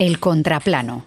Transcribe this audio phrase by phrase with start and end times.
[0.00, 1.04] El contraplano.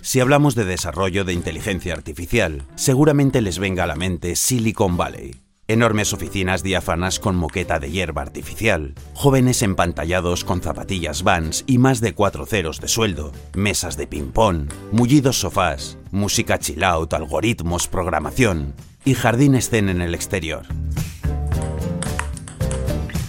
[0.00, 5.36] Si hablamos de desarrollo de inteligencia artificial, seguramente les venga a la mente Silicon Valley.
[5.68, 12.00] Enormes oficinas diáfanas con moqueta de hierba artificial, jóvenes empantallados con zapatillas Vans y más
[12.00, 18.74] de cuatro ceros de sueldo, mesas de ping-pong, mullidos sofás, música chill out, algoritmos, programación
[19.04, 20.66] y jardines zen en el exterior.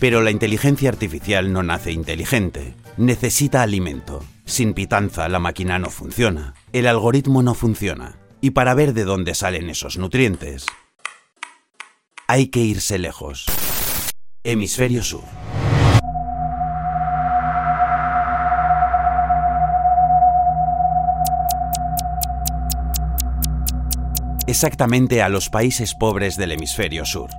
[0.00, 4.24] Pero la inteligencia artificial no nace inteligente, necesita alimento.
[4.46, 8.16] Sin pitanza la máquina no funciona, el algoritmo no funciona.
[8.40, 10.64] Y para ver de dónde salen esos nutrientes,
[12.26, 13.44] hay que irse lejos.
[14.42, 15.24] Hemisferio Sur.
[24.46, 27.30] Exactamente a los países pobres del hemisferio sur.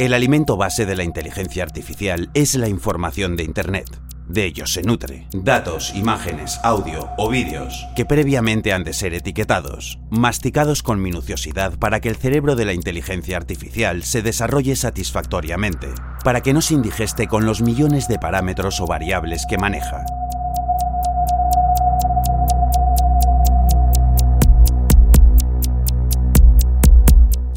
[0.00, 4.00] El alimento base de la inteligencia artificial es la información de Internet.
[4.28, 5.26] De ello se nutre.
[5.30, 12.00] Datos, imágenes, audio o vídeos que previamente han de ser etiquetados, masticados con minuciosidad para
[12.00, 15.88] que el cerebro de la inteligencia artificial se desarrolle satisfactoriamente,
[16.24, 20.06] para que no se indigeste con los millones de parámetros o variables que maneja.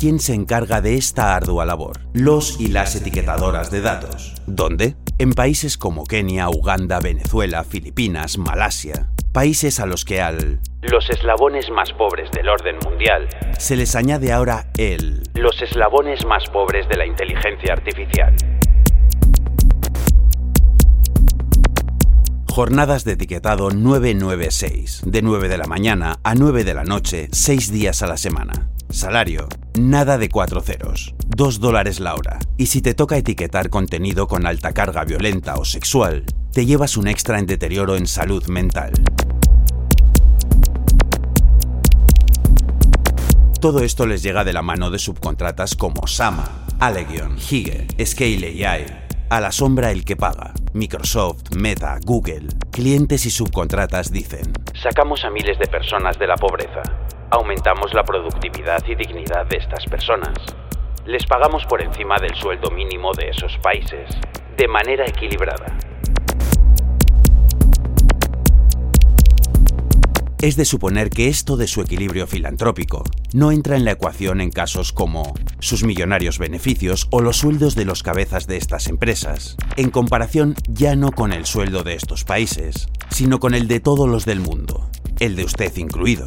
[0.03, 2.01] ¿Quién se encarga de esta ardua labor?
[2.11, 4.33] Los y las etiquetadoras de datos.
[4.45, 4.97] ¿Dónde?
[5.17, 9.07] En países como Kenia, Uganda, Venezuela, Filipinas, Malasia.
[9.31, 14.33] Países a los que al los eslabones más pobres del orden mundial se les añade
[14.33, 18.35] ahora el los eslabones más pobres de la inteligencia artificial.
[22.51, 27.71] Jornadas de etiquetado 996, de 9 de la mañana a 9 de la noche, 6
[27.71, 28.67] días a la semana.
[28.89, 29.47] Salario,
[29.79, 32.39] nada de cuatro ceros, 2 dólares la hora.
[32.57, 37.07] Y si te toca etiquetar contenido con alta carga violenta o sexual, te llevas un
[37.07, 38.93] extra en deterioro en salud mental.
[43.59, 48.85] Todo esto les llega de la mano de subcontratas como Sama, Allegion, Hige, Scale AI,
[49.29, 50.53] a la sombra el que paga.
[50.73, 56.81] Microsoft, Meta, Google, clientes y subcontratas dicen, sacamos a miles de personas de la pobreza
[57.33, 60.37] aumentamos la productividad y dignidad de estas personas.
[61.05, 64.15] Les pagamos por encima del sueldo mínimo de esos países,
[64.55, 65.65] de manera equilibrada.
[70.43, 74.51] Es de suponer que esto de su equilibrio filantrópico no entra en la ecuación en
[74.51, 79.89] casos como sus millonarios beneficios o los sueldos de los cabezas de estas empresas, en
[79.89, 84.25] comparación ya no con el sueldo de estos países, sino con el de todos los
[84.25, 84.87] del mundo,
[85.19, 86.25] el de usted incluido.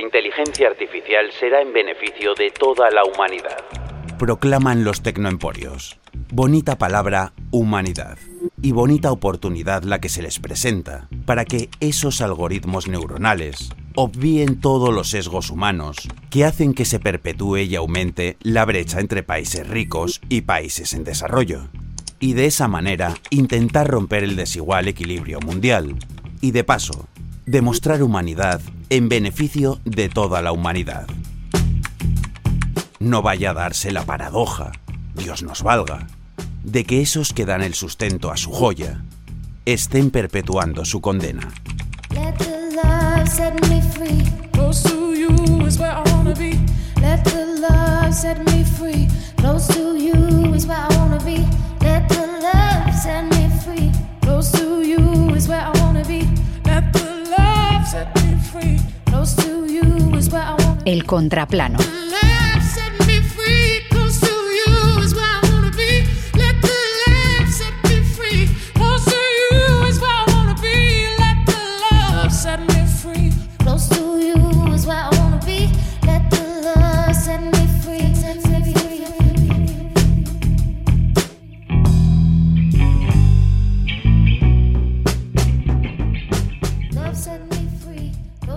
[0.00, 3.58] La inteligencia artificial será en beneficio de toda la humanidad.
[4.18, 6.00] Proclaman los tecnoemporios.
[6.32, 8.16] Bonita palabra, humanidad.
[8.62, 14.94] Y bonita oportunidad la que se les presenta para que esos algoritmos neuronales obvíen todos
[14.94, 20.22] los sesgos humanos que hacen que se perpetúe y aumente la brecha entre países ricos
[20.30, 21.68] y países en desarrollo.
[22.18, 25.94] Y de esa manera intentar romper el desigual equilibrio mundial.
[26.40, 27.06] Y de paso,
[27.46, 31.06] demostrar humanidad en beneficio de toda la humanidad.
[32.98, 34.72] No vaya a darse la paradoja,
[35.14, 36.06] Dios nos valga,
[36.64, 39.02] de que esos que dan el sustento a su joya
[39.64, 41.48] estén perpetuando su condena.
[60.84, 61.78] El contraplano.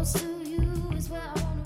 [0.03, 1.62] To you is where I wanna